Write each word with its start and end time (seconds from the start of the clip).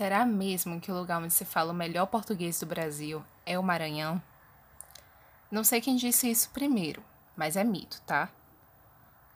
Será 0.00 0.24
mesmo 0.24 0.80
que 0.80 0.90
o 0.90 0.94
lugar 0.94 1.20
onde 1.20 1.30
se 1.30 1.44
fala 1.44 1.72
o 1.72 1.76
melhor 1.76 2.06
português 2.06 2.58
do 2.58 2.64
Brasil 2.64 3.22
é 3.44 3.58
o 3.58 3.62
Maranhão? 3.62 4.22
Não 5.50 5.62
sei 5.62 5.78
quem 5.82 5.96
disse 5.96 6.30
isso 6.30 6.48
primeiro, 6.48 7.04
mas 7.36 7.54
é 7.54 7.62
mito, 7.62 8.00
tá? 8.06 8.30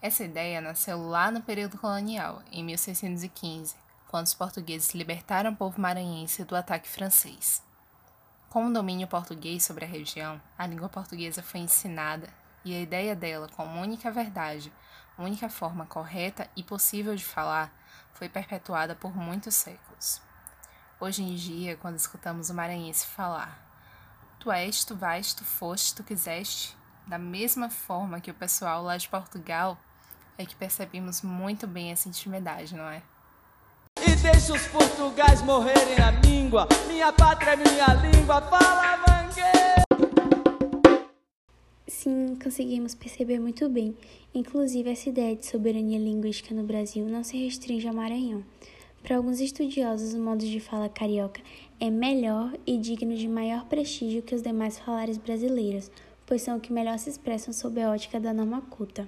Essa 0.00 0.24
ideia 0.24 0.62
nasceu 0.62 1.06
lá 1.06 1.30
no 1.30 1.42
período 1.42 1.76
colonial, 1.76 2.42
em 2.50 2.64
1615, 2.64 3.76
quando 4.08 4.24
os 4.24 4.32
portugueses 4.32 4.94
libertaram 4.94 5.50
o 5.50 5.54
povo 5.54 5.78
maranhense 5.78 6.42
do 6.44 6.56
ataque 6.56 6.88
francês. 6.88 7.62
Com 8.48 8.64
o 8.64 8.72
domínio 8.72 9.06
português 9.06 9.62
sobre 9.62 9.84
a 9.84 9.88
região, 9.88 10.40
a 10.56 10.66
língua 10.66 10.88
portuguesa 10.88 11.42
foi 11.42 11.60
ensinada 11.60 12.30
e 12.64 12.74
a 12.74 12.80
ideia 12.80 13.14
dela 13.14 13.50
como 13.54 13.82
única 13.82 14.10
verdade, 14.10 14.72
única 15.18 15.50
forma 15.50 15.84
correta 15.84 16.48
e 16.56 16.62
possível 16.62 17.14
de 17.14 17.22
falar, 17.22 17.70
foi 18.14 18.30
perpetuada 18.30 18.94
por 18.94 19.14
muitos 19.14 19.54
séculos. 19.54 20.22
Hoje 21.04 21.22
em 21.22 21.34
dia, 21.34 21.76
quando 21.76 21.98
escutamos 21.98 22.48
o 22.48 22.54
maranhense 22.54 23.06
falar 23.06 23.62
Tu 24.40 24.50
és, 24.50 24.86
tu 24.86 24.94
vais, 24.94 25.34
tu 25.34 25.44
foste, 25.44 25.94
tu 25.94 26.02
quiseste, 26.02 26.74
da 27.06 27.18
mesma 27.18 27.68
forma 27.68 28.22
que 28.22 28.30
o 28.30 28.34
pessoal 28.34 28.82
lá 28.82 28.96
de 28.96 29.06
Portugal, 29.06 29.78
é 30.38 30.46
que 30.46 30.56
percebemos 30.56 31.20
muito 31.20 31.66
bem 31.66 31.90
essa 31.90 32.08
intimidade, 32.08 32.74
não 32.74 32.88
é? 32.88 33.02
E 34.00 34.16
deixa 34.16 34.54
os 34.54 34.66
portugais 34.68 35.42
morrerem 35.42 36.02
a 36.02 36.10
língua, 36.10 36.66
minha 36.88 37.12
pátria 37.12 37.50
é 37.50 37.56
minha 37.56 37.94
língua, 37.96 38.40
fala 38.40 38.96
mangue! 38.96 39.42
Sim, 41.86 42.38
conseguimos 42.42 42.94
perceber 42.94 43.38
muito 43.38 43.68
bem. 43.68 43.94
Inclusive, 44.34 44.90
essa 44.90 45.10
ideia 45.10 45.36
de 45.36 45.44
soberania 45.44 45.98
linguística 45.98 46.54
no 46.54 46.64
Brasil 46.64 47.06
não 47.06 47.22
se 47.22 47.36
restringe 47.44 47.86
ao 47.86 47.92
Maranhão. 47.92 48.42
Para 49.04 49.18
alguns 49.18 49.38
estudiosos, 49.38 50.14
o 50.14 50.18
modo 50.18 50.42
de 50.46 50.58
fala 50.58 50.88
carioca 50.88 51.38
é 51.78 51.90
melhor 51.90 52.56
e 52.66 52.78
digno 52.78 53.14
de 53.14 53.28
maior 53.28 53.66
prestígio 53.66 54.22
que 54.22 54.34
os 54.34 54.40
demais 54.40 54.78
falares 54.78 55.18
brasileiros, 55.18 55.90
pois 56.24 56.40
são 56.40 56.56
o 56.56 56.60
que 56.60 56.72
melhor 56.72 56.98
se 56.98 57.10
expressam 57.10 57.52
sob 57.52 57.82
a 57.82 57.90
ótica 57.90 58.18
da 58.18 58.32
norma 58.32 58.62
culta. 58.62 59.06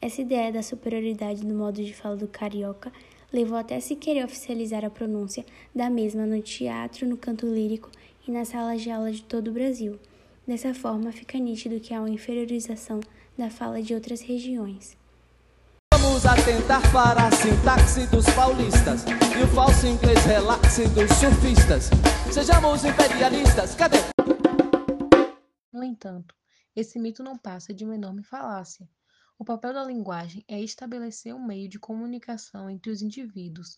Essa 0.00 0.22
ideia 0.22 0.50
da 0.50 0.62
superioridade 0.62 1.44
no 1.44 1.54
modo 1.54 1.84
de 1.84 1.92
fala 1.92 2.16
do 2.16 2.26
carioca 2.26 2.90
levou 3.30 3.58
até 3.58 3.78
se 3.78 3.94
querer 3.94 4.24
oficializar 4.24 4.86
a 4.86 4.90
pronúncia 4.90 5.44
da 5.74 5.90
mesma 5.90 6.24
no 6.24 6.40
teatro, 6.40 7.06
no 7.06 7.18
canto 7.18 7.46
lírico 7.46 7.90
e 8.26 8.30
nas 8.30 8.48
salas 8.48 8.80
de 8.80 8.90
aula 8.90 9.12
de 9.12 9.22
todo 9.22 9.48
o 9.48 9.52
Brasil. 9.52 9.98
Dessa 10.46 10.72
forma, 10.72 11.12
fica 11.12 11.38
nítido 11.38 11.78
que 11.78 11.92
há 11.92 12.00
uma 12.00 12.08
inferiorização 12.08 13.00
da 13.36 13.50
fala 13.50 13.82
de 13.82 13.94
outras 13.94 14.22
regiões. 14.22 14.96
Vamos 16.06 16.24
atentar 16.24 16.80
para 16.92 17.26
a 17.26 17.30
sintaxe 17.32 18.06
dos 18.06 18.24
paulistas 18.26 19.02
e 19.36 19.42
o 19.42 19.48
falso 19.48 19.88
inglês 19.88 20.24
relaxe 20.24 20.84
dos 20.90 21.10
surfistas. 21.18 21.90
Sejamos 22.32 22.84
imperialistas, 22.84 23.74
cadê? 23.74 23.98
No 25.72 25.82
entanto, 25.82 26.32
esse 26.76 26.96
mito 27.00 27.24
não 27.24 27.36
passa 27.36 27.74
de 27.74 27.84
uma 27.84 27.96
enorme 27.96 28.22
falácia. 28.22 28.88
O 29.36 29.44
papel 29.44 29.74
da 29.74 29.84
linguagem 29.84 30.44
é 30.46 30.60
estabelecer 30.60 31.34
um 31.34 31.44
meio 31.44 31.68
de 31.68 31.80
comunicação 31.80 32.70
entre 32.70 32.92
os 32.92 33.02
indivíduos. 33.02 33.76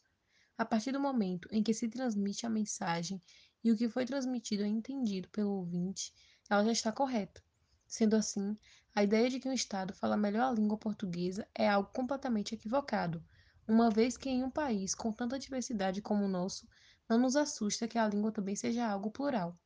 A 0.58 0.66
partir 0.66 0.92
do 0.92 1.00
momento 1.00 1.48
em 1.50 1.62
que 1.62 1.72
se 1.72 1.88
transmite 1.88 2.44
a 2.44 2.50
mensagem 2.50 3.22
e 3.64 3.72
o 3.72 3.76
que 3.76 3.88
foi 3.88 4.04
transmitido 4.04 4.64
é 4.64 4.68
entendido 4.68 5.30
pelo 5.30 5.52
ouvinte, 5.52 6.12
ela 6.50 6.62
já 6.62 6.72
está 6.72 6.92
correta. 6.92 7.42
Sendo 7.88 8.16
assim, 8.16 8.54
a 8.94 9.02
ideia 9.02 9.30
de 9.30 9.40
que 9.40 9.48
um 9.48 9.52
Estado 9.52 9.94
fala 9.94 10.14
melhor 10.14 10.42
a 10.42 10.52
língua 10.52 10.76
portuguesa 10.76 11.48
é 11.54 11.66
algo 11.66 11.88
completamente 11.90 12.54
equivocado, 12.54 13.24
uma 13.66 13.88
vez 13.90 14.14
que 14.14 14.28
em 14.28 14.44
um 14.44 14.50
país 14.50 14.94
com 14.94 15.10
tanta 15.10 15.38
diversidade 15.38 16.02
como 16.02 16.26
o 16.26 16.28
nosso, 16.28 16.68
não 17.08 17.16
nos 17.16 17.34
assusta 17.34 17.88
que 17.88 17.98
a 17.98 18.06
língua 18.06 18.30
também 18.30 18.54
seja 18.54 18.86
algo 18.86 19.10
plural. 19.10 19.58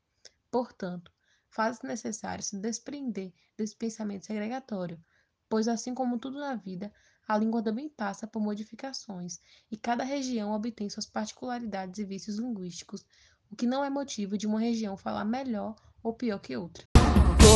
Portanto, 0.53 1.11
faz-se 1.51 1.85
necessário 1.85 2.45
se 2.45 2.57
desprender 2.57 3.35
desse 3.57 3.75
pensamento 3.75 4.25
segregatório, 4.25 5.03
pois 5.49 5.67
assim 5.67 5.93
como 5.93 6.17
tudo 6.17 6.39
na 6.39 6.55
vida, 6.55 6.93
a 7.27 7.37
língua 7.37 7.61
também 7.61 7.89
passa 7.89 8.27
por 8.27 8.41
modificações 8.41 9.41
e 9.69 9.77
cada 9.77 10.05
região 10.05 10.53
obtém 10.53 10.89
suas 10.89 11.07
particularidades 11.07 11.99
e 11.99 12.05
vícios 12.05 12.39
linguísticos, 12.39 13.05
o 13.51 13.57
que 13.57 13.67
não 13.67 13.85
é 13.85 13.91
motivo 13.91 14.39
de 14.39 14.47
uma 14.47 14.61
região 14.61 14.97
falar 14.97 15.25
melhor 15.25 15.75
ou 16.05 16.15
pior 16.15 16.39
que 16.39 16.57
outra. 16.57 16.92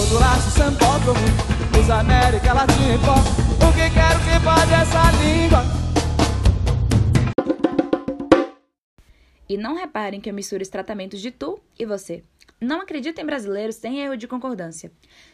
Todo 0.08 0.20
laço 0.20 0.50
sambódromo, 0.50 1.18
os 1.80 1.90
América 1.90 2.52
Latina 2.52 2.94
e 2.94 2.98
pop. 2.98 3.20
O 3.56 3.72
que 3.72 3.90
quero 3.90 4.20
que 4.20 4.38
pode 4.44 4.72
essa 4.72 5.10
língua? 5.20 5.64
E 9.48 9.56
não 9.56 9.74
reparem 9.74 10.20
que 10.20 10.30
eu 10.30 10.34
misturo 10.34 10.62
os 10.62 10.68
tratamentos 10.68 11.20
de 11.20 11.32
tu 11.32 11.58
e 11.78 11.84
você. 11.84 12.22
Não 12.58 12.80
acredito 12.80 13.18
em 13.18 13.26
brasileiros 13.26 13.76
sem 13.76 14.00
erro 14.00 14.16
de 14.16 14.26
concordância. 14.26 14.90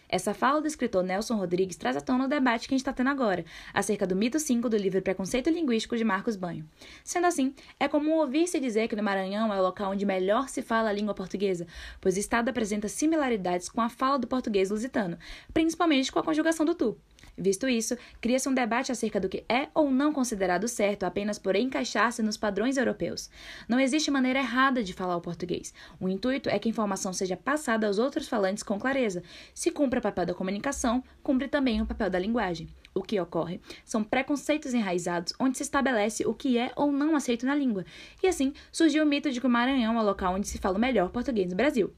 Essa 0.09 0.35
fala 0.35 0.61
do 0.61 0.67
escritor 0.67 1.05
Nelson 1.05 1.37
Rodrigues 1.37 1.77
traz 1.77 1.97
à 1.97 2.01
tona 2.01 2.25
o 2.25 2.29
debate 2.29 2.67
que 2.67 2.75
a 2.75 2.77
gente 2.77 2.83
está 2.83 2.93
tendo 2.93 3.11
agora, 3.11 3.45
acerca 3.73 4.07
do 4.07 4.17
mito 4.17 4.41
5 4.41 4.69
do 4.69 4.77
livro 4.77 5.01
Preconceito 5.01 5.49
Linguístico 5.49 5.97
de 5.97 6.03
Marcos 6.03 6.35
Banho. 6.35 6.69
Sendo 7.05 7.29
assim, 7.29 7.55
é 7.79 7.87
comum 7.87 8.15
ouvir-se 8.15 8.59
dizer 8.59 8.89
que 8.89 8.97
no 8.97 9.05
Maranhão 9.05 9.55
é 9.55 9.59
o 9.59 9.63
local 9.63 9.93
onde 9.93 10.05
melhor 10.05 10.49
se 10.49 10.63
fala 10.63 10.91
a 10.91 10.93
língua 10.93 11.15
portuguesa, 11.15 11.67
pois 12.01 12.17
o 12.17 12.21
estado 12.21 12.49
apresenta 12.49 12.89
similaridades 12.89 13.69
com 13.69 13.81
a 13.81 13.89
fala 13.89 14.19
do 14.19 14.27
português 14.27 14.71
lusitano, 14.71 15.17
principalmente 15.55 16.11
com 16.11 16.19
a 16.19 16.25
conjugação 16.25 16.67
do 16.67 16.75
tu. 16.75 16.99
Visto 17.37 17.67
isso, 17.67 17.97
cria-se 18.21 18.49
um 18.49 18.55
debate 18.55 18.93
acerca 18.93 19.19
do 19.19 19.29
que 19.29 19.45
é 19.49 19.69
ou 19.75 19.91
não 19.91 20.13
considerado 20.13 20.69
certo 20.69 21.05
apenas 21.05 21.39
por 21.39 21.57
encaixar-se 21.57 22.23
nos 22.23 22.37
padrões 22.37 22.77
europeus. 22.77 23.31
Não 23.67 23.81
existe 23.81 24.11
maneira 24.11 24.41
errada 24.41 24.85
de 24.85 24.93
falar 24.93 25.17
o 25.17 25.21
português. 25.21 25.73
O 25.99 26.09
intuito 26.09 26.32
é 26.35 26.59
que 26.59 26.69
a 26.69 26.71
informação 26.71 27.13
seja 27.13 27.37
passada 27.37 27.87
aos 27.87 27.99
outros 27.99 28.29
falantes 28.29 28.63
com 28.63 28.79
clareza. 28.79 29.23
Se 29.55 29.71
cumpre 29.71 29.99
o 29.99 30.03
papel 30.03 30.27
da 30.27 30.35
comunicação, 30.35 31.03
cumpre 31.23 31.49
também 31.49 31.81
o 31.81 31.87
papel 31.87 32.09
da 32.09 32.19
linguagem. 32.19 32.69
O 32.95 33.03
que 33.03 33.19
ocorre 33.21 33.61
são 33.85 34.05
preconceitos 34.05 34.75
enraizados 34.75 35.33
onde 35.41 35.57
se 35.57 35.63
estabelece 35.63 36.27
o 36.27 36.35
que 36.35 36.59
é 36.59 36.71
ou 36.77 36.93
não 36.93 37.17
aceito 37.17 37.47
na 37.47 37.55
língua. 37.55 37.85
E 38.23 38.27
assim 38.27 38.53
surgiu 38.71 39.05
o 39.05 39.07
mito 39.07 39.31
de 39.31 39.41
que 39.41 39.47
o 39.47 39.51
Maranhão 39.51 39.99
é 39.99 40.01
o 40.01 40.05
local 40.05 40.35
onde 40.35 40.49
se 40.49 40.59
fala 40.59 40.77
o 40.77 40.81
melhor 40.81 41.11
português 41.11 41.51
no 41.51 41.57
Brasil. 41.57 41.93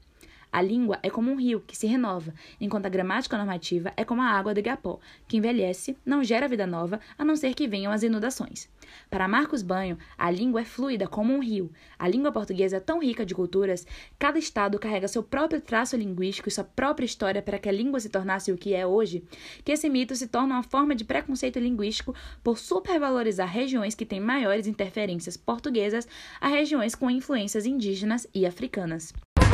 A 0.51 0.61
língua 0.61 0.99
é 1.03 1.09
como 1.09 1.31
um 1.31 1.35
rio 1.35 1.61
que 1.65 1.77
se 1.77 1.87
renova, 1.87 2.33
enquanto 2.59 2.85
a 2.85 2.89
gramática 2.89 3.37
normativa 3.37 3.91
é 3.97 4.05
como 4.05 4.21
a 4.21 4.29
água 4.29 4.53
do 4.53 4.59
igapó, 4.59 4.99
que 5.27 5.37
envelhece, 5.37 5.97
não 6.05 6.23
gera 6.23 6.47
vida 6.47 6.65
nova, 6.65 6.99
a 7.17 7.25
não 7.25 7.35
ser 7.35 7.53
que 7.53 7.67
venham 7.67 7.91
as 7.91 8.03
inundações. 8.03 8.69
Para 9.09 9.27
Marcos 9.27 9.61
Banho, 9.61 9.97
a 10.17 10.29
língua 10.31 10.61
é 10.61 10.65
fluida 10.65 11.07
como 11.07 11.33
um 11.33 11.39
rio. 11.39 11.71
A 11.97 12.07
língua 12.07 12.31
portuguesa 12.31 12.77
é 12.77 12.79
tão 12.79 12.99
rica 13.01 13.25
de 13.25 13.35
culturas, 13.35 13.85
cada 14.17 14.39
estado 14.39 14.79
carrega 14.79 15.07
seu 15.07 15.23
próprio 15.23 15.61
traço 15.61 15.97
linguístico 15.97 16.49
e 16.49 16.51
sua 16.51 16.63
própria 16.63 17.05
história 17.05 17.41
para 17.41 17.59
que 17.59 17.69
a 17.69 17.71
língua 17.71 17.99
se 17.99 18.09
tornasse 18.09 18.51
o 18.51 18.57
que 18.57 18.73
é 18.73 18.85
hoje, 18.85 19.23
que 19.63 19.71
esse 19.71 19.89
mito 19.89 20.15
se 20.15 20.27
torna 20.27 20.55
uma 20.55 20.63
forma 20.63 20.95
de 20.95 21.03
preconceito 21.03 21.59
linguístico 21.59 22.15
por 22.43 22.57
supervalorizar 22.57 23.47
regiões 23.47 23.95
que 23.95 24.05
têm 24.05 24.19
maiores 24.19 24.67
interferências 24.67 25.37
portuguesas 25.37 26.07
a 26.39 26.47
regiões 26.47 26.95
com 26.95 27.09
influências 27.09 27.65
indígenas 27.65 28.27
e 28.33 28.45
africanas 28.45 29.13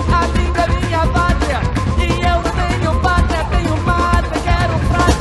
a 0.10 0.22
vida 0.28 0.62
é 0.62 0.68
minha 0.68 1.06
pátria. 1.08 1.60
E 1.98 2.10
eu 2.22 2.42
tenho 2.58 3.00
pátria, 3.02 3.44
tenho 3.46 3.78
pátria, 3.84 4.42
quero 4.42 4.80
pátria. 4.90 5.21